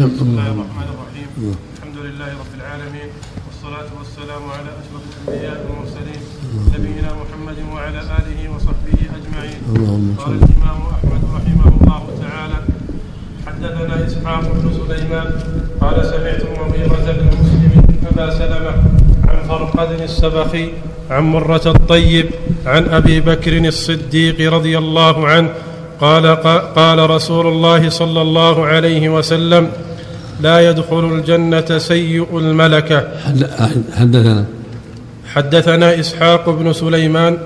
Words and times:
بسم 0.00 0.28
الله 0.28 0.46
الرحمن 0.52 0.88
الرحيم. 0.92 1.28
الحمد 1.76 1.98
لله 2.06 2.30
رب 2.42 2.52
العالمين 2.60 3.08
والصلاة 3.46 3.88
والسلام 3.98 4.42
على 4.56 4.70
أشرف 4.80 5.02
الأنبياء 5.08 5.56
والمرسلين 5.64 6.22
نبينا 6.76 7.10
محمد 7.20 7.58
وعلى 7.72 8.00
آله 8.18 8.40
وصحبه 8.52 8.98
أجمعين. 9.18 9.58
قال 10.20 10.32
الإمام 10.36 10.80
أحمد 10.96 11.22
رحمه 11.36 11.68
الله 11.80 12.02
تعالى 12.24 12.58
حدثنا 13.46 13.94
إسحاق 14.06 14.44
بن 14.52 14.66
سليمان 14.80 15.28
قال 15.80 15.96
سمعت 16.12 16.40
المغيرة 16.44 17.06
بن 17.16 17.26
مسلم 17.40 17.72
أبا 18.12 18.26
سلمة 18.38 18.74
عن 19.28 19.38
فرقد 19.48 19.90
السبخي 20.00 20.66
عن 21.10 21.24
مرة 21.24 21.64
الطيب 21.66 22.26
عن 22.66 22.82
أبي 22.88 23.20
بكر 23.20 23.52
الصديق 23.64 24.52
رضي 24.52 24.78
الله 24.78 25.16
عنه 25.28 25.50
قال 26.00 26.26
قال 26.76 27.10
رسول 27.10 27.46
الله 27.46 27.88
صلى 27.88 28.22
الله 28.22 28.66
عليه 28.66 29.08
وسلم 29.08 29.68
لا 30.40 30.70
يدخل 30.70 31.04
الجنة 31.12 31.78
سيء 31.78 32.38
الملكة 32.38 33.08
حدثنا. 33.24 34.44
حدثنا 35.26 36.00
إسحاق 36.00 36.50
بن 36.50 36.72
سليمان 36.72 37.38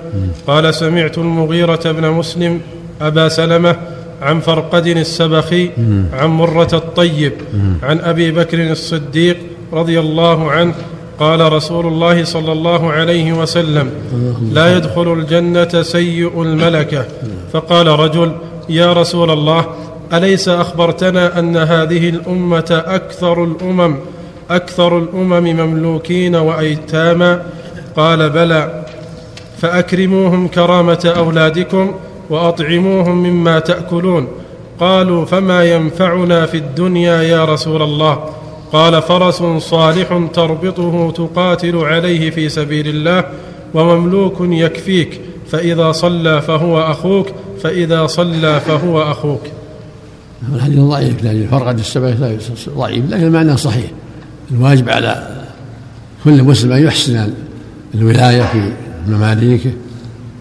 قال 0.47 0.73
سمعت 0.73 1.17
المغيرة 1.17 1.91
بن 1.91 2.09
مسلم 2.09 2.61
أبا 3.01 3.29
سلمة 3.29 3.75
عن 4.21 4.39
فرقد 4.39 4.87
السبخي 4.87 5.69
عن 6.13 6.29
مرة 6.29 6.69
الطيب 6.73 7.33
عن 7.83 7.99
أبي 7.99 8.31
بكر 8.31 8.71
الصديق 8.71 9.37
رضي 9.73 9.99
الله 9.99 10.51
عنه 10.51 10.73
قال 11.21 11.53
رسول 11.53 11.85
الله 11.87 12.23
صلى 12.23 12.51
الله 12.51 12.91
عليه 12.91 13.33
وسلم 13.33 13.89
لا 14.51 14.77
يدخل 14.77 15.13
الجنة 15.13 15.81
سيء 15.81 16.41
الملكة. 16.41 17.05
فقال 17.53 17.87
رجل 17.87 18.31
يا 18.69 18.93
رسول 18.93 19.31
الله 19.31 19.65
أليس 20.13 20.49
أخبرتنا 20.49 21.39
أن 21.39 21.57
هذه 21.57 22.09
الأمة 22.09 22.83
أكثر 22.87 23.43
الأمم 23.43 23.95
أكثر 24.49 24.97
الأمم 24.97 25.43
مملوكين 25.43 26.35
وأيتاما؟ 26.35 27.41
قال 27.95 28.29
بلى 28.29 28.83
فأكرموهم 29.57 30.47
كرامة 30.47 31.13
أولادكم 31.17 31.91
وأطعموهم 32.29 33.23
مما 33.23 33.59
تأكلون. 33.59 34.27
قالوا 34.79 35.25
فما 35.25 35.63
ينفعنا 35.63 36.45
في 36.45 36.57
الدنيا 36.57 37.21
يا 37.21 37.45
رسول 37.45 37.81
الله؟ 37.81 38.40
قال 38.73 39.01
فرس 39.01 39.43
صالح 39.63 40.29
تربطه 40.33 41.11
تقاتل 41.11 41.75
عليه 41.75 42.29
في 42.29 42.49
سبيل 42.49 42.87
الله 42.87 43.23
ومملوك 43.73 44.37
يكفيك 44.41 45.21
فإذا 45.47 45.91
صلى 45.91 46.41
فهو 46.41 46.81
أخوك 46.81 47.27
فإذا 47.63 48.07
صلى 48.07 48.59
فهو 48.59 49.01
أخوك. 49.01 49.41
الحديث 50.55 50.79
ضعيف 50.79 51.23
لأن 51.23 51.47
فرقد 51.51 51.79
السبع 51.79 52.13
ضعيف 52.75 53.11
لكن 53.11 53.23
المعنى 53.23 53.57
صحيح. 53.57 53.91
الواجب 54.51 54.89
على 54.89 55.27
كل 56.23 56.43
مسلم 56.43 56.71
أن 56.71 56.83
يحسن 56.83 57.33
الولاية 57.95 58.41
في 58.41 58.71
مماليكه 59.07 59.71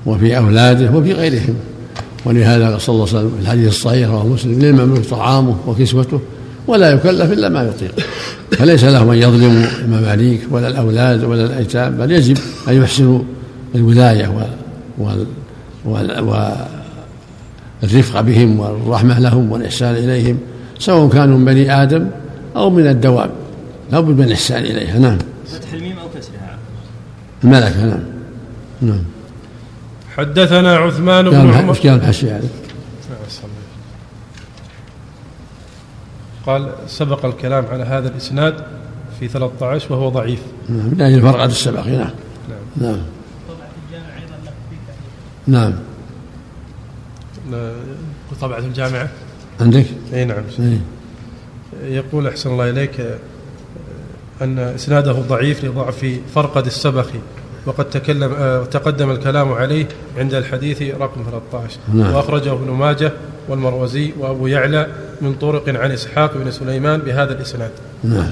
وفي 0.06 0.36
أولاده 0.36 0.90
وفي 0.90 1.12
غيرهم. 1.12 1.54
ولهذا 2.24 2.78
صلى 2.78 2.94
الله 2.94 3.08
عليه 3.08 3.18
وسلم 3.18 3.30
في 3.36 3.42
الحديث 3.42 3.68
الصحيح 3.68 4.08
رواه 4.08 4.26
مسلم 4.26 4.58
للمملوك 4.58 5.04
طعامه 5.04 5.56
وكسوته 5.66 6.20
ولا 6.66 6.90
يكلف 6.90 7.32
إلا 7.32 7.48
ما 7.48 7.62
يطيق. 7.62 8.06
فليس 8.50 8.84
له 8.84 9.02
أن 9.02 9.18
يظلم 9.18 9.66
المماليك 9.84 10.40
ولا 10.50 10.68
الأولاد 10.68 11.24
ولا 11.24 11.44
الأيتام 11.44 11.96
بل 11.96 12.10
يجب 12.12 12.38
أن 12.68 12.82
يحسنوا 12.82 13.22
الولاية 13.74 14.28
وال 14.98 15.26
وال 15.84 16.20
وال 16.20 16.56
الرفق 17.82 18.20
بهم 18.20 18.60
والرحمة 18.60 19.18
لهم 19.18 19.52
والإحسان 19.52 19.94
إليهم 19.94 20.38
سواء 20.78 21.08
كانوا 21.08 21.38
من 21.38 21.44
بني 21.44 21.82
آدم 21.82 22.06
أو 22.56 22.70
من 22.70 22.86
الدواب. 22.86 23.30
لا 23.92 24.00
بد 24.00 24.18
من 24.18 24.24
الإحسان 24.24 24.64
إليها. 24.64 24.98
نعم. 24.98 25.18
فتح 25.46 25.72
الميم 25.72 25.98
أو 25.98 26.08
كسرها. 26.20 26.58
الملكة. 27.44 27.86
نعم. 27.86 28.00
نعم. 28.82 29.02
حدثنا 30.16 30.76
عثمان 30.76 31.30
بن 31.30 31.36
عمر 31.36 31.76
الحشي 31.84 32.30
هذا؟ 32.30 32.48
قال 36.46 36.72
سبق 36.86 37.24
الكلام 37.24 37.66
على 37.66 37.84
هذا 37.84 38.08
الإسناد 38.08 38.54
في 39.20 39.28
13 39.28 39.92
وهو 39.92 40.08
ضعيف. 40.08 40.40
نعم 40.68 40.86
من 40.86 41.00
أجل 41.00 41.22
فرقة 41.22 41.44
السبق. 41.44 41.86
نعم. 41.86 42.10
نعم. 42.76 42.98
نعم. 45.46 45.72
نعم. 47.50 47.72
طبعة 48.40 48.58
الجامعة. 48.58 49.08
عندك؟ 49.60 49.86
إي 50.14 50.24
نعم. 50.24 50.42
إيه. 50.58 50.80
يقول 51.82 52.26
أحسن 52.26 52.50
الله 52.50 52.70
إليك 52.70 53.18
أن 54.42 54.58
إسناده 54.58 55.12
ضعيف 55.12 55.64
لضعف 55.64 56.20
فرقد 56.34 56.66
السبخي 56.66 57.20
وقد 57.66 57.90
تكلم 57.90 58.32
آه، 58.32 58.64
تقدم 58.64 59.10
الكلام 59.10 59.52
عليه 59.52 59.86
عند 60.18 60.34
الحديث 60.34 60.82
رقم 60.82 61.24
13 61.30 61.78
نعم. 61.94 62.14
وأخرجه 62.14 62.52
ابن 62.52 62.70
ماجه 62.70 63.12
والمروزي 63.48 64.12
وأبو 64.18 64.46
يعلى 64.46 64.86
من 65.20 65.34
طرق 65.34 65.68
عن 65.68 65.90
إسحاق 65.90 66.34
بن 66.34 66.50
سليمان 66.50 67.00
بهذا 67.00 67.32
الإسناد. 67.32 67.70
نعم. 68.04 68.28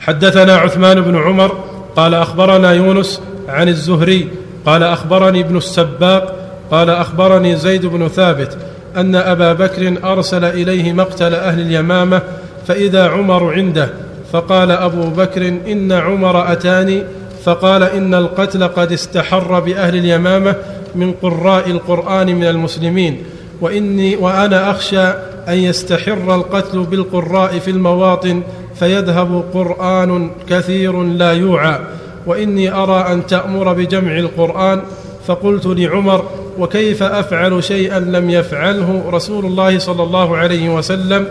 حدثنا 0.00 0.56
عثمان 0.56 1.00
بن 1.00 1.16
عمر 1.16 1.64
قال 1.96 2.14
أخبرنا 2.14 2.72
يونس 2.72 3.20
عن 3.48 3.68
الزهري 3.68 4.28
قال 4.66 4.82
أخبرني 4.82 5.40
ابن 5.40 5.56
السباق 5.56 6.36
قال 6.70 6.90
أخبرني 6.90 7.56
زيد 7.56 7.86
بن 7.86 8.08
ثابت 8.08 8.58
أن 8.96 9.14
أبا 9.14 9.52
بكر 9.52 10.12
أرسل 10.12 10.44
إليه 10.44 10.92
مقتل 10.92 11.34
أهل 11.34 11.60
اليمامة 11.60 12.22
فإذا 12.66 13.08
عمر 13.08 13.52
عنده 13.52 13.88
فقال 14.32 14.70
أبو 14.70 15.10
بكر 15.10 15.48
إن 15.48 15.92
عمر 15.92 16.52
أتاني 16.52 17.02
فقال 17.44 17.82
إن 17.82 18.14
القتل 18.14 18.68
قد 18.68 18.92
استحر 18.92 19.60
بأهل 19.60 19.96
اليمامة 19.96 20.56
من 20.94 21.12
قراء 21.22 21.70
القرآن 21.70 22.26
من 22.26 22.44
المسلمين 22.44 23.22
وإني 23.60 24.16
وأنا 24.16 24.70
أخشى 24.70 25.06
أن 25.48 25.54
يستحر 25.54 26.34
القتل 26.34 26.78
بالقراء 26.78 27.58
في 27.58 27.70
المواطن 27.70 28.42
فيذهب 28.74 29.44
قرآن 29.54 30.30
كثير 30.48 31.02
لا 31.02 31.32
يوعى 31.32 31.78
وإني 32.26 32.72
أرى 32.72 33.12
أن 33.12 33.26
تأمر 33.26 33.72
بجمع 33.72 34.18
القرآن 34.18 34.80
فقلت 35.26 35.66
لعمر 35.66 36.24
وكيف 36.58 37.02
أفعل 37.02 37.64
شيئا 37.64 37.98
لم 38.00 38.30
يفعله 38.30 39.04
رسول 39.12 39.44
الله 39.46 39.78
صلى 39.78 40.02
الله 40.02 40.36
عليه 40.36 40.74
وسلم؟ 40.76 41.26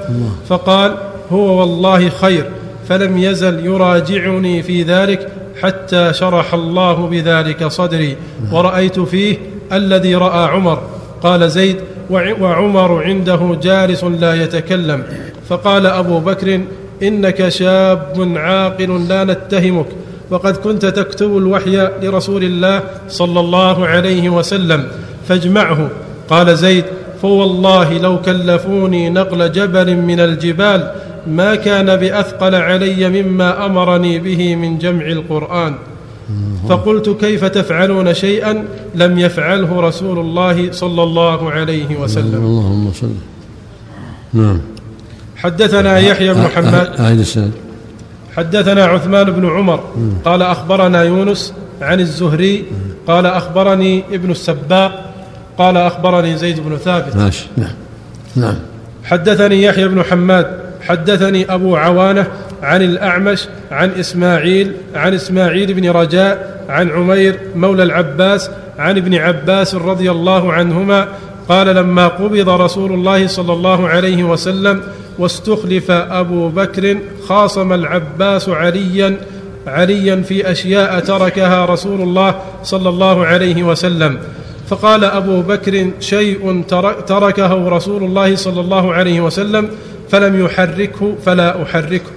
فقال 0.50 0.96
هو 1.32 1.60
والله 1.60 2.10
خير 2.10 2.46
فلم 2.90 3.18
يزل 3.18 3.66
يراجعني 3.66 4.64
في 4.64 4.84
ذلك 4.84 5.30
حتى 5.64 6.14
شرح 6.14 6.54
الله 6.54 7.08
بذلك 7.08 7.68
صدري. 7.68 8.16
ورأيت 8.52 9.00
فيه 9.00 9.38
الذي 9.74 10.16
رأى 10.16 10.50
عمر. 10.50 10.82
قال 11.24 11.50
زيد 11.50 11.76
وعمر 12.10 13.04
عنده 13.04 13.58
جالس 13.64 14.04
لا 14.04 14.44
يتكلم. 14.44 15.04
فقال 15.50 15.86
أبو 15.86 16.20
بكر 16.20 16.62
إنك 17.04 17.50
شاب 17.50 18.34
عاقل 18.36 19.08
لا 19.08 19.24
نتهمك. 19.24 19.86
وقد 20.30 20.58
كنت 20.58 20.86
تكتب 20.86 21.38
الوحي 21.38 21.90
لرسول 22.02 22.44
الله 22.44 22.84
صلى 23.10 23.40
الله 23.40 23.88
عليه 23.88 24.30
وسلم 24.30 24.88
فاجمعه. 25.28 25.90
قال 26.30 26.58
زيد 26.58 26.86
فوالله 27.24 27.98
لو 27.98 28.22
كلفوني 28.22 29.10
نقل 29.10 29.52
جبل 29.52 29.96
من 29.96 30.20
الجبال 30.20 30.92
ما 31.28 31.56
كان 31.56 31.96
بأثقل 31.96 32.56
علي 32.56 33.24
مما 33.24 33.66
أمرني 33.66 34.20
به 34.20 34.56
من 34.56 34.78
جمع 34.78 35.06
القرآن. 35.06 35.76
فقلت 36.70 37.10
كيف 37.10 37.46
تفعلون 37.46 38.14
شيئا 38.14 38.66
لم 38.96 39.20
يفعله 39.20 39.82
رسول 39.82 40.20
الله 40.20 40.72
صلى 40.72 41.04
الله 41.04 41.52
عليه 41.52 42.00
وسلم. 42.00 42.46
اللهم 42.46 42.92
صل. 42.92 43.16
نعم. 44.34 44.62
حدثنا 45.36 46.00
يحيى 46.00 46.34
بن 46.34 46.48
حماد. 46.48 46.88
حدثنا 48.36 48.86
عثمان 48.86 49.32
بن 49.32 49.50
عمر. 49.50 49.80
قال 50.26 50.42
أخبرنا 50.42 51.04
يونس 51.04 51.54
عن 51.82 52.00
الزهري. 52.00 52.66
قال 53.08 53.26
أخبرني 53.26 54.04
ابن 54.12 54.32
السباق. 54.32 55.13
قال 55.58 55.78
أخبرني 55.78 56.38
زيد 56.38 56.60
بن 56.60 56.78
ثابت. 56.78 57.16
ماشي. 57.16 57.48
نعم. 57.58 57.74
نعم. 58.36 58.56
حدثني 59.04 59.64
يحيى 59.64 59.88
بن 59.88 60.04
حماد 60.04 60.48
حدثني 60.82 61.54
أبو 61.54 61.76
عوانة 61.76 62.28
عن 62.64 62.82
الأعمش 62.82 63.48
عن 63.72 63.92
إسماعيل 63.92 64.72
عن 64.96 65.14
إسماعيل 65.14 65.74
بن 65.74 65.90
رجاء 65.90 66.64
عن 66.70 66.90
عمير 66.90 67.40
مولى 67.56 67.84
العباس 67.84 68.50
عن 68.80 68.98
ابن 68.98 69.16
عباس 69.16 69.76
رضي 69.76 70.12
الله 70.12 70.54
عنهما 70.54 71.08
قال 71.50 71.76
لما 71.76 72.08
قبض 72.08 72.50
رسول 72.50 72.94
الله 72.94 73.28
صلى 73.28 73.54
الله 73.54 73.88
عليه 73.88 74.24
وسلم 74.24 74.82
واستخلف 75.20 75.92
أبو 75.92 76.50
بكر 76.50 76.98
خاصم 77.28 77.74
العباس 77.74 78.50
عليا 78.50 79.18
عليا 79.68 80.16
في 80.16 80.52
أشياء 80.52 81.00
تركها 81.00 81.66
رسول 81.66 82.02
الله 82.02 82.36
صلى 82.64 82.90
الله 82.90 83.26
عليه 83.26 83.64
وسلم. 83.64 84.18
فقال 84.68 85.04
أبو 85.04 85.42
بكر 85.42 85.90
شيء 86.00 86.64
تركه 87.08 87.70
رسول 87.70 88.04
الله 88.04 88.36
صلى 88.36 88.62
الله 88.62 88.94
عليه 88.94 89.22
وسلم 89.22 89.70
فلم 90.10 90.46
يحركه 90.46 91.16
فلا 91.26 91.64
أحركه. 91.64 92.12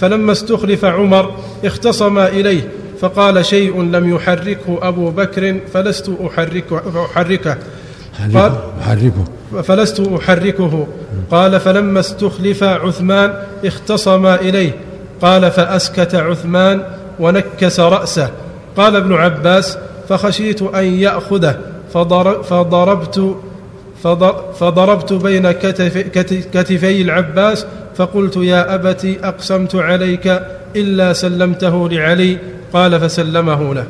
فلما 0.00 0.32
استخلف 0.32 0.84
عمر 0.84 1.34
اختصم 1.64 2.18
إليه 2.18 2.68
فقال 3.00 3.44
شيء 3.46 3.82
لم 3.82 4.14
يحركه 4.14 4.78
أبو 4.82 5.10
بكر 5.10 5.60
فلست 5.72 6.10
أحركه, 6.26 6.82
أحركه 7.04 7.58
قال 8.34 8.52
أحركه 8.82 9.24
فلست 9.62 10.00
أحركه. 10.00 10.86
قال 11.30 11.60
فلما 11.60 12.00
استخلف 12.00 12.62
عثمان 12.62 13.34
اختصم 13.64 14.26
إليه. 14.26 14.72
قال 15.22 15.50
فأسكت 15.50 16.14
عثمان 16.14 16.82
ونكس 17.20 17.80
رأسه. 17.80 18.30
قال 18.76 18.96
ابن 18.96 19.14
عباس 19.14 19.78
فخشيت 20.08 20.62
أن 20.62 20.84
يأخذه. 20.84 21.58
فضربت 21.92 23.36
فضربت 24.54 25.12
بين 25.12 25.50
كتف 25.50 25.98
كتفي 26.38 27.02
العباس 27.02 27.66
فقلت 27.96 28.36
يا 28.36 28.74
أبت 28.74 29.18
أقسمت 29.22 29.74
عليك 29.74 30.42
إلا 30.76 31.12
سلمته 31.12 31.88
لعلي. 31.88 32.38
قال 32.72 33.00
فسلمه 33.00 33.74
له. 33.74 33.86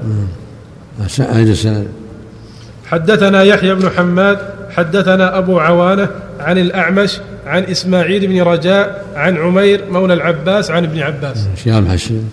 حدثنا 2.86 3.42
يحيى 3.42 3.74
بن 3.74 3.90
حماد 3.90 4.38
حدثنا 4.70 5.38
أبو 5.38 5.58
عوانة 5.58 6.08
عن 6.40 6.58
الأعمش 6.58 7.20
عن 7.46 7.62
إسماعيل 7.62 8.26
بن 8.26 8.42
رجاء 8.42 9.06
عن 9.14 9.36
عمير 9.36 9.84
مولى 9.90 10.14
العباس 10.14 10.70
عن 10.70 10.84
ابن 10.84 10.98
عباس. 10.98 11.48
شيخ 11.64 11.74
الحشيم. 11.74 12.30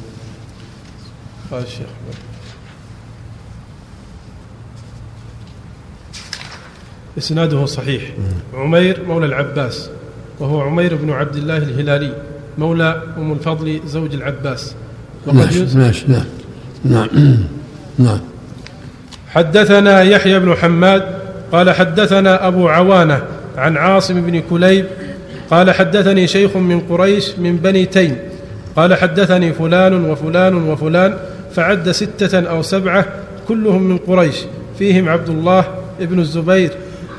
قال 1.52 1.64
الشيخ 1.64 1.88
إسناده 7.18 7.66
صحيح. 7.66 8.02
عمير 8.54 9.00
مولى 9.08 9.26
العباس 9.26 9.90
وهو 10.40 10.62
عمير 10.62 10.96
بن 10.96 11.10
عبد 11.10 11.36
الله 11.36 11.58
الهلالي 11.58 12.14
مولى 12.58 13.02
أم 13.18 13.32
الفضل 13.32 13.80
زوج 13.86 14.14
العباس. 14.14 14.76
ماشي 15.28 15.78
ماشي 15.78 16.06
نعم 16.08 16.26
نعم 16.86 17.10
نعم. 18.00 18.20
حدثنا 19.28 20.02
يحيى 20.02 20.40
بن 20.40 20.56
حماد 20.56 21.04
قال 21.52 21.72
حدثنا 21.72 22.48
أبو 22.48 22.70
عوانة 22.70 23.22
عن 23.58 23.78
عاصم 23.78 24.22
بن 24.22 24.42
كليب 24.50 24.86
قال 25.52 25.72
حدثني 25.72 26.28
شيخ 26.28 26.58
من 26.58 26.80
قريش 26.80 27.40
من 27.40 27.58
بني 27.58 27.86
تيم 27.86 28.18
قال 28.76 28.96
حدثني 28.96 29.54
فلان 29.54 30.06
وفلان 30.06 30.56
وفلان 30.56 31.18
فعد 31.56 31.92
ستة 31.92 32.40
أو 32.40 32.62
سبعة 32.62 33.06
كلهم 33.48 33.84
من 33.84 33.98
قريش 33.98 34.36
فيهم 34.80 35.10
عبد 35.10 35.30
الله 35.30 35.66
بن 36.00 36.20
الزبير 36.20 36.72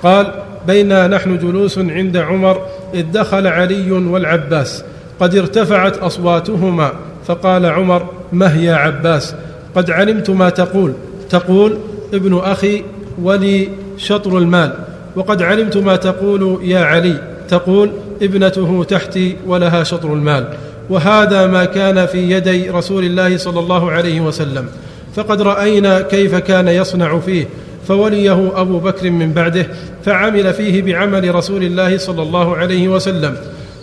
قال 0.07 0.33
بينا 0.67 1.07
نحن 1.07 1.39
جلوس 1.39 1.79
عند 1.79 2.17
عمر 2.17 2.61
إذ 2.95 3.05
دخل 3.13 3.47
علي 3.47 3.91
والعباس 3.93 4.85
قد 5.21 5.37
ارتفعت 5.37 5.99
أصواتهما 5.99 6.93
فقال 7.27 7.67
عمر 7.67 8.07
مه 8.33 8.57
يا 8.57 8.75
عباس؟ 8.75 9.35
قد 9.75 9.91
علمت 9.91 10.31
ما 10.31 10.51
تقول. 10.51 10.93
تقول 11.31 11.79
ابن 12.15 12.39
أخي 12.39 12.83
ولي 13.23 13.69
شطر 13.97 14.39
المال 14.39 14.73
وقد 15.17 15.43
علمت 15.43 15.77
ما 15.77 15.97
تقول 15.97 16.59
يا 16.63 16.81
علي. 16.81 17.21
تقول 17.49 17.91
ابنته 18.23 18.85
تحتي 18.85 19.37
ولها 19.47 19.85
شطر 19.85 20.13
المال 20.13 20.49
وهذا 20.91 21.47
ما 21.47 21.65
كان 21.65 22.07
في 22.07 22.31
يدي 22.31 22.71
رسول 22.71 23.05
الله 23.05 23.37
صلى 23.37 23.61
الله 23.61 23.91
عليه 23.91 24.21
وسلم 24.21 24.67
فقد 25.15 25.43
رأينا 25.43 26.01
كيف 26.01 26.35
كان 26.35 26.69
يصنع 26.69 27.19
فيه 27.19 27.47
فوليه 27.89 28.61
أبو 28.61 28.79
بكر 28.79 29.11
من 29.11 29.33
بعده 29.33 29.67
فعمل 30.05 30.55
فيه 30.55 30.83
بعمل 30.83 31.35
رسول 31.35 31.63
الله 31.63 31.99
صلى 31.99 32.23
الله 32.23 32.57
عليه 32.57 32.89
وسلم. 32.89 33.37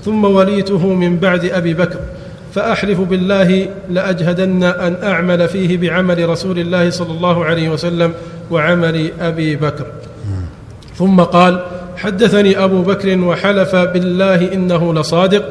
ثم 0.05 0.25
وليته 0.25 0.93
من 0.93 1.17
بعد 1.17 1.45
أبي 1.45 1.73
بكر. 1.73 1.99
فأحلف 2.55 2.99
بالله 2.99 3.67
لأجهدن 3.89 4.63
أن 4.63 4.97
أعمل 5.03 5.47
فيه 5.47 5.77
بعمل 5.77 6.29
رسول 6.29 6.59
الله 6.59 6.89
صلى 6.89 7.11
الله 7.11 7.45
عليه 7.45 7.69
وسلم 7.69 8.13
وعمل 8.51 9.11
أبي 9.21 9.55
بكر. 9.55 9.85
ثم 10.95 11.21
قال 11.21 11.63
حدثني 11.97 12.63
أبو 12.63 12.81
بكر 12.81 13.17
وحلف 13.17 13.75
بالله 13.75 14.53
إنه 14.53 14.93
لصادق 14.93 15.49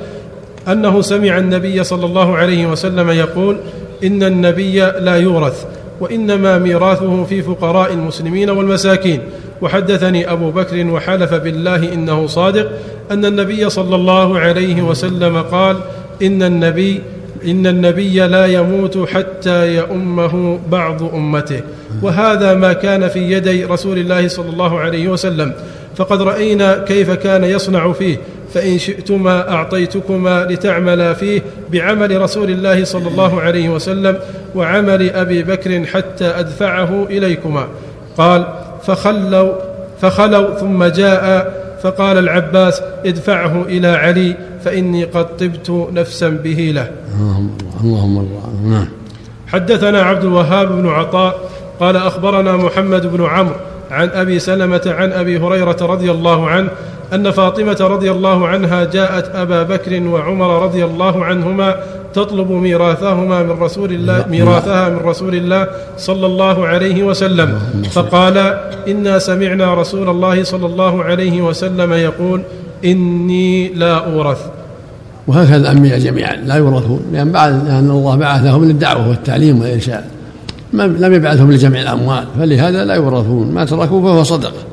أنه 0.68 1.00
سمع 1.00 1.38
النبي 1.38 1.84
صلى 1.84 2.06
الله 2.06 2.36
عليه 2.36 2.66
وسلم 2.66 3.10
يقول 3.10 3.56
إن 4.04 4.22
النبي 4.22 4.80
لا 4.80 5.16
يورث. 5.16 5.66
وإنما 6.02 6.58
ميراثه 6.58 7.24
في 7.24 7.42
فقراء 7.42 7.92
المسلمين 7.92 8.50
والمساكين. 8.50 9.20
وحدثني 9.62 10.32
أبو 10.32 10.50
بكر 10.50 10.86
وحلف 10.86 11.34
بالله 11.34 11.92
إنه 11.92 12.26
صادق 12.26 12.68
أن 13.10 13.24
النبي 13.24 13.70
صلى 13.70 13.94
الله 13.94 14.38
عليه 14.38 14.82
وسلم 14.82 15.42
قال 15.42 15.76
إن 16.22 16.42
النبي 16.42 17.00
إن 17.46 17.66
النبي 17.66 18.20
لا 18.20 18.46
يموت 18.46 19.08
حتى 19.08 19.76
يؤمه 19.76 20.58
بعض 20.70 21.02
أمته. 21.14 21.60
وهذا 22.02 22.54
ما 22.54 22.72
كان 22.72 23.08
في 23.08 23.32
يدي 23.32 23.64
رسول 23.64 23.98
الله 23.98 24.28
صلى 24.28 24.50
الله 24.50 24.78
عليه 24.80 25.08
وسلم. 25.08 25.52
فقد 25.96 26.22
رأينا 26.22 26.84
كيف 26.88 27.10
كان 27.10 27.44
يصنع 27.44 27.92
فيه. 27.92 28.16
فإن 28.54 28.78
شئتما 28.78 29.50
أعطيتكما 29.50 30.44
لتعملا 30.44 31.14
فيه 31.14 31.42
بعمل 31.72 32.20
رسول 32.20 32.50
الله 32.50 32.84
صلى 32.84 33.08
الله 33.08 33.40
عليه 33.40 33.68
وسلم 33.68 34.18
وعمل 34.54 35.10
أبي 35.10 35.42
بكر 35.42 35.84
حتى 35.84 36.24
أدفعه 36.24 37.06
إليكما. 37.10 37.68
قال 38.18 38.46
فخلوا 38.82 39.52
فخلوا 40.00 40.54
ثم 40.54 40.84
جاء 40.84 41.52
فقال 41.82 42.18
العباس 42.18 42.82
ادفعه 43.06 43.62
إلى 43.62 43.88
علي 43.88 44.36
فإني 44.64 45.04
قد 45.04 45.36
طبت 45.36 45.88
نفسا 45.92 46.28
به 46.28 46.72
له. 46.74 46.90
اللهم 47.84 48.28
نعم. 48.64 48.88
حدثنا 49.46 50.02
عبد 50.02 50.24
الوهاب 50.24 50.68
بن 50.68 50.88
عطاء 50.88 51.50
قال 51.80 51.96
أخبرنا 51.96 52.56
محمد 52.56 53.06
بن 53.06 53.24
عمرو 53.24 53.54
عن 53.90 54.08
أبي 54.08 54.38
سلمة 54.38 54.82
عن 54.86 55.12
أبي 55.12 55.38
هريرة 55.38 55.76
رضي 55.80 56.10
الله 56.10 56.48
عنه 56.48 56.68
أن 57.12 57.30
فاطمة 57.30 57.76
رضي 57.80 58.10
الله 58.10 58.48
عنها 58.48 58.84
جاءت 58.84 59.30
أبا 59.34 59.62
بكر 59.62 60.02
وعمر 60.02 60.62
رضي 60.62 60.84
الله 60.84 61.24
عنهما 61.24 61.76
تطلب 62.14 62.50
ميراثهما 62.50 63.42
من 63.42 63.50
رسول 63.50 63.92
الله 63.92 64.24
ميراثها 64.30 64.88
من 64.88 64.96
رسول 64.96 65.34
الله 65.34 65.66
صلى 65.98 66.26
الله 66.26 66.66
عليه 66.66 67.02
وسلم. 67.02 67.58
فقال 67.90 68.58
إنا 68.88 69.18
سمعنا 69.18 69.74
رسول 69.74 70.08
الله 70.08 70.44
صلى 70.44 70.66
الله 70.66 71.04
عليه 71.04 71.42
وسلم 71.42 71.92
يقول 71.92 72.42
إني 72.84 73.68
لا 73.68 73.94
أورث. 73.94 74.38
وهكذا 75.26 75.56
الأنبياء 75.56 75.98
جميعا. 75.98 76.36
لا 76.36 76.54
يورثون. 76.54 77.02
لأن 77.12 77.32
بعد 77.32 77.68
لأن 77.68 77.90
الله 77.90 78.16
بعثهم 78.16 78.64
للدعوة 78.64 79.08
والتعليم 79.08 79.60
والإرشاد. 79.60 80.04
لم 80.72 81.14
يبعثهم 81.14 81.52
لجمع 81.52 81.80
الأموال. 81.80 82.24
فلهذا 82.38 82.84
لا 82.84 82.94
يورثون. 82.94 83.52
ما 83.54 83.64
تركوا 83.64 84.02
فهو 84.02 84.22
صدقة. 84.22 84.71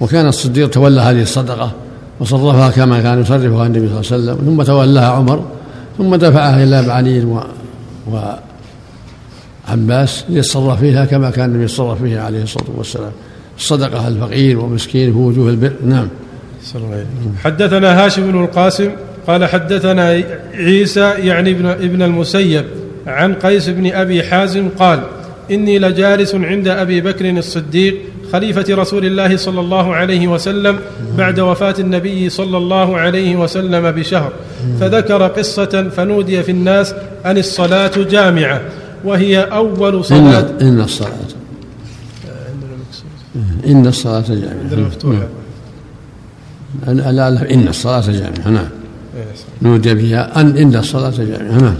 وكان 0.00 0.26
الصديق 0.26 0.70
تولى 0.70 1.00
هذه 1.00 1.22
الصدقة 1.22 1.72
وصرفها 2.20 2.70
كما 2.70 3.00
كان 3.00 3.20
يصرفها 3.20 3.66
النبي 3.66 3.88
صلى 3.88 4.18
الله 4.18 4.30
عليه 4.32 4.42
وسلم 4.42 4.56
ثم 4.56 4.62
تولاها 4.62 5.08
عمر 5.08 5.44
ثم 5.98 6.14
دفعها 6.14 6.64
أبي 6.64 6.90
علي 6.90 7.24
و... 7.24 7.42
وعباس 9.68 10.24
ليتصرف 10.28 10.80
فيها 10.80 11.04
كما 11.04 11.30
كان 11.30 11.44
النبي 11.44 11.64
يتصرف 11.64 12.02
فيها 12.02 12.22
عليه 12.22 12.42
الصلاة 12.42 12.66
والسلام. 12.76 13.12
الصدقة 13.58 14.08
الفقير 14.08 14.58
ومسكين 14.58 15.12
في 15.12 15.18
وجوه 15.18 15.50
البر 15.50 15.72
نعم. 15.84 16.08
حدثنا 17.44 18.04
هاشم 18.04 18.32
بن 18.32 18.44
القاسم 18.44 18.90
قال 19.26 19.44
حدثنا 19.44 20.22
عيسى 20.54 21.00
يعني 21.18 21.50
ابن, 21.50 21.66
ابن 21.66 22.02
المسيب 22.02 22.64
عن 23.06 23.34
قيس 23.34 23.68
بن 23.68 23.92
أبي 23.92 24.22
حازم 24.22 24.68
قال 24.78 25.00
إني 25.50 25.78
لجالس 25.78 26.34
عند 26.34 26.68
أبي 26.68 27.00
بكر 27.00 27.30
الصديق 27.30 27.94
خليفة 28.32 28.64
رسول 28.70 29.06
الله 29.06 29.36
صلى 29.36 29.60
الله 29.60 29.94
عليه 29.94 30.28
وسلم 30.28 30.78
بعد 31.18 31.40
وفاة 31.40 31.74
النبي 31.78 32.30
صلى 32.30 32.56
الله 32.56 32.98
عليه 32.98 33.36
وسلم 33.36 33.90
بشهر. 33.90 34.32
فذكر 34.80 35.26
قصة 35.26 35.90
فنودي 35.96 36.42
في 36.42 36.50
الناس 36.52 36.94
أن 37.26 37.38
الصلاة 37.38 37.92
جامعة 37.96 38.60
وهي 39.04 39.42
أول 39.42 40.04
صلاة. 40.04 40.40
إن, 40.40 40.66
إن 40.66 40.80
الصلاة. 40.80 41.10
إن 43.66 43.86
الصلاة 43.86 44.24
جامعة. 44.28 44.60
عندنا 44.62 44.80
مفتوحه 44.80 45.28
لا 46.86 47.30
لا 47.30 47.54
إن 47.54 47.68
الصلاة 47.68 48.04
جامعة. 48.10 48.48
نعم. 48.48 48.68
نودي 49.62 49.94
بها 49.94 50.40
أن 50.40 50.56
إن 50.56 50.76
الصلاة 50.76 51.12
جامعة. 51.18 51.58
نعم. 51.58 51.74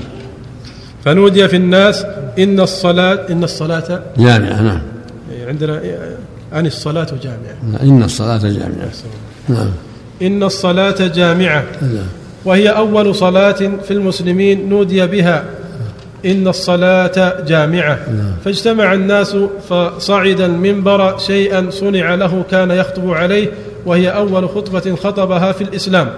فنودي 1.05 1.49
في 1.49 1.57
الناس 1.57 2.07
إن 2.39 2.61
الصلاة 2.61 3.19
إن 3.31 3.45
الصلاة 3.45 4.03
جامعة. 4.19 4.63
نعم. 4.63 4.81
عندنا 5.49 5.81
أن 6.55 6.67
الصلاة 6.67 7.07
جامعة. 7.23 7.83
إن 7.83 8.03
الصلاة 8.03 8.39
جامعة. 8.39 8.91
نعم. 9.49 9.71
إن 10.23 10.43
الصلاة 10.43 11.07
جامعة. 11.07 11.65
نعم. 11.83 12.07
وهي 12.45 12.69
أول 12.69 13.15
صلاة 13.15 13.53
في 13.53 13.91
المسلمين 13.91 14.69
نودي 14.69 15.07
بها. 15.07 15.45
إن 16.27 16.49
الصلاة 16.49 17.43
جامعة. 17.47 17.99
نعم. 18.09 18.33
فاجتمع 18.45 18.95
الناس 18.95 19.37
فصعد 19.69 20.41
المنبر 20.41 21.19
شيئا 21.19 21.71
صنع 21.71 22.15
له 22.15 22.45
كان 22.51 22.71
يخطب 22.71 23.11
عليه 23.11 23.49
وهي 23.87 24.09
أول 24.09 24.49
خطبة 24.49 24.97
خطبها 24.97 25.53
في 25.53 25.65
الإسلام. 25.65 26.11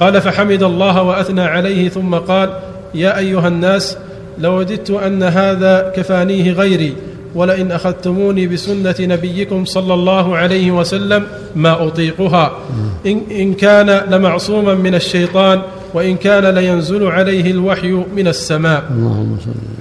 قال 0.00 0.20
فحمد 0.20 0.62
الله 0.62 1.02
وأثنى 1.02 1.42
عليه. 1.42 1.88
ثم 1.88 2.14
قال 2.14 2.50
يا 2.94 3.18
أيها 3.18 3.48
الناس 3.48 3.96
لوددت 4.38 4.90
أن 4.90 5.22
هذا 5.22 5.92
كفانيه 5.96 6.52
غيري 6.52 6.94
ولئن 7.34 7.72
أخذتموني 7.72 8.46
بسنة 8.46 8.94
نبيكم 9.00 9.64
صلى 9.64 9.94
الله 9.94 10.36
عليه 10.36 10.70
وسلم 10.70 11.26
ما 11.56 11.86
أطيقها. 11.86 12.58
إن, 13.06 13.20
إن 13.30 13.54
كان 13.54 13.90
لمعصوما 14.10 14.74
من 14.74 14.94
الشيطان 14.94 15.62
وإن 15.94 16.16
كان 16.16 16.54
لينزل 16.54 17.06
عليه 17.06 17.50
الوحي 17.50 17.92
من 18.16 18.28
السماء. 18.28 18.84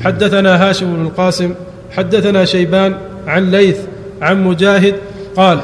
حدثنا 0.03 0.69
هاشم 0.69 0.95
بن 0.95 1.01
القاسم 1.05 1.53
حدثنا 1.91 2.45
شيبان 2.45 2.95
عن 3.27 3.51
ليث 3.51 3.77
عن 4.21 4.43
مجاهد 4.43 4.95
قال 5.35 5.59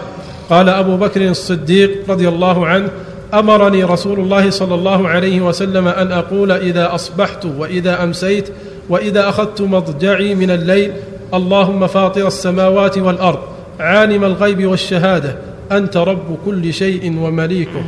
قال 0.50 0.70
أبو 0.70 0.98
بكر 0.98 1.22
الصديق 1.30 1.92
رضي 2.10 2.28
الله 2.28 2.68
عنه 2.68 2.90
أمرني 3.34 3.84
رسول 3.84 4.20
الله 4.20 4.50
صلى 4.50 4.76
الله 4.76 5.08
عليه 5.08 5.42
وسلم 5.42 5.88
أن 5.88 6.12
أقول 6.12 6.52
إذا 6.52 6.96
أصبحت 6.96 7.46
وإذا 7.46 8.04
أمسيت 8.04 8.50
وإذا 8.90 9.30
أخذت 9.30 9.62
مضجعي 9.62 10.36
من 10.36 10.52
الليل 10.52 10.92
اللهم 11.34 11.88
فاطر 11.88 12.28
السماوات 12.28 12.98
والأرض 12.98 13.40
عالم 13.80 14.24
الغيب 14.24 14.66
والشهادة 14.66 15.36
أنت 15.72 15.98
رب 15.98 16.38
كل 16.46 16.74
شيء 16.74 17.20
ومليكه. 17.20 17.84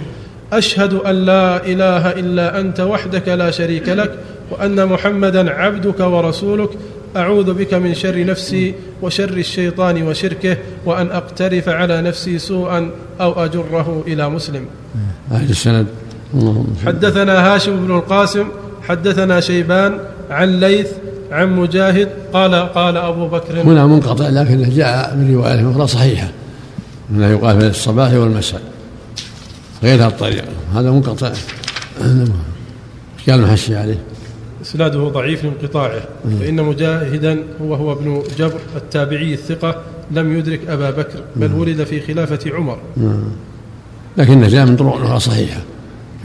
أشهد 0.54 0.94
أن 0.94 1.16
لا 1.16 1.66
إله 1.66 2.12
إلا 2.12 2.60
أنت 2.60 2.80
وحدك 2.80 3.28
لا 3.28 3.52
شريك 3.52 3.90
لك 3.90 4.12
وأن 4.52 4.86
محمدا 4.86 5.52
عبدك 5.52 6.00
ورسولك. 6.00 6.70
أعوذ 7.16 7.54
بك 7.54 7.74
من 7.74 7.94
شر 7.94 8.26
نفسي 8.26 8.74
وشر 9.02 9.30
الشيطان 9.30 10.04
وشركه 10.04 10.58
وأن 10.86 11.08
أقترف 11.12 11.70
على 11.70 12.02
نفسي 12.02 12.40
سوءا 12.40 12.92
أو 13.22 13.46
أجره 13.46 14.04
إلى 14.08 14.30
مسلم. 14.30 14.66
أهل 15.32 15.50
السند. 15.50 15.88
حدثنا 16.86 17.56
هاشم 17.56 17.86
بن 17.86 17.96
القاسم 17.96 18.48
حدثنا 18.88 19.40
شيبان 19.40 20.00
عن 20.30 20.60
ليث 20.60 20.88
عن 21.32 21.56
مجاهد 21.56 22.10
قال 22.34 22.56
قال 22.56 22.98
أبو 22.98 23.28
بكر 23.28 23.62
هنا 23.62 23.86
منقطع 23.86 24.30
لكنه 24.30 24.70
جاء 24.70 25.16
من 25.16 25.36
رواية 25.36 25.72
أخرى 25.72 25.88
صحيحة 25.88 26.32
أنه 27.12 27.28
يقال 27.28 27.62
في 27.62 27.68
الصباح 27.68 28.14
والمساء 28.14 28.62
غير 29.84 30.00
هذه 30.00 30.08
الطريقة 30.08 30.48
هذا 30.76 30.92
منقطع. 30.92 31.32
قال 33.30 33.40
المحشي 33.40 33.76
عليه. 33.76 34.00
إسناده 34.62 35.00
ضعيف 35.00 35.44
لانقطاعه 35.44 36.02
فإن 36.40 36.64
مجاهدا 36.64 37.40
هو 37.62 37.76
هو 37.76 37.94
ابن 37.94 38.24
جبر 38.38 38.60
التابعي 38.76 39.34
الثقة 39.34 39.82
لم 40.12 40.38
يدرك 40.38 40.60
أبا 40.68 40.90
بكر 40.90 41.20
بل 41.36 41.54
ولد 41.54 41.84
في 41.84 42.02
خلافة 42.02 42.40
عمر. 42.54 42.78
لكنه 44.18 44.48
جاء 44.48 44.66
من 44.66 44.76
طرق 44.76 44.96
أخرى 44.96 45.20
صحيحة 45.20 45.62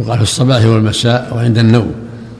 يقال 0.00 0.16
في 0.16 0.22
الصباح 0.22 0.64
والمساء 0.64 1.32
وعند 1.34 1.58
النوم. 1.58 1.94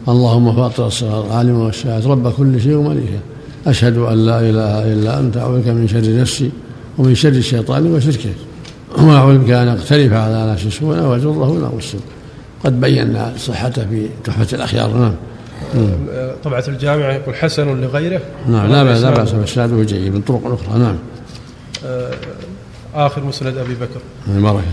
اللهم 0.08 0.56
فاطر 0.56 0.86
الصغار 0.86 1.32
عالم 1.32 1.58
والشهاد 1.60 2.06
رب 2.06 2.32
كل 2.32 2.60
شيء 2.60 2.74
ومليكه. 2.74 3.20
أشهد 3.66 3.96
أن 3.98 4.26
لا 4.26 4.40
إله 4.40 4.92
إلا 4.92 5.20
أنت 5.20 5.36
أعوذ 5.36 5.60
بك 5.60 5.68
من 5.68 5.88
شر 5.88 6.20
نفسي 6.20 6.50
ومن 6.98 7.14
شر 7.14 7.28
الشيطان 7.28 7.94
وشركه. 7.94 8.30
وأعوذ 8.98 9.38
بك 9.38 9.50
أن 9.50 9.68
أقترف 9.68 10.12
على 10.12 10.52
نفسي 10.52 10.70
سوءا 10.70 11.00
أو 11.00 11.14
أجره 11.14 11.58
إلى 11.58 11.76
مسلم 11.76 12.00
قد 12.64 12.80
بينا 12.80 13.32
صحته 13.38 13.86
في 13.86 14.06
تحفة 14.24 14.56
الأخيار. 14.56 14.96
نعم. 14.96 15.14
طبعة 16.44 16.64
الجامعة 16.68 17.12
يقول 17.12 17.34
حسن 17.34 17.80
لغيره. 17.80 18.20
نعم 18.48 18.66
لا 18.66 18.84
بأس 18.84 19.02
لا 19.02 19.10
بأس 19.10 19.34
إسناده 19.34 19.82
جيد 19.82 20.14
من 20.14 20.20
طرق 20.20 20.40
أخرى. 20.44 20.78
نعم. 20.78 20.96
آخر 22.94 23.24
مسند 23.24 23.56
أبي 23.56 23.74
بكر. 23.74 24.00
بارك 24.26 24.64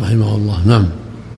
رحمه 0.00 0.36
الله. 0.36 0.66
نعم. 0.66 0.86